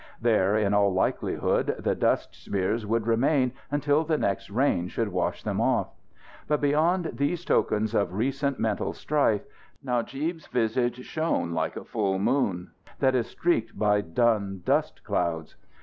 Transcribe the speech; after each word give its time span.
There, 0.19 0.57
in 0.57 0.73
all 0.73 0.91
likelihood, 0.91 1.75
the 1.77 1.93
dust 1.93 2.33
smears 2.33 2.87
would 2.87 3.05
remain 3.05 3.51
until 3.69 4.03
the 4.03 4.17
next 4.17 4.49
rain 4.49 4.87
should 4.87 5.09
wash 5.09 5.43
them 5.43 5.61
off. 5.61 5.89
But, 6.47 6.59
beyond 6.59 7.11
these 7.13 7.45
tokens 7.45 7.93
of 7.93 8.15
recent 8.15 8.57
mental 8.59 8.93
strife, 8.93 9.43
Najib's 9.83 10.47
visage 10.47 11.05
shone 11.05 11.51
like 11.51 11.77
a 11.77 11.85
full 11.85 12.17
moon 12.17 12.71
that 12.97 13.13
is 13.13 13.27
streaked 13.27 13.77
by 13.77 14.01
dun 14.01 14.63
dust 14.65 15.03
clouds. 15.03 15.55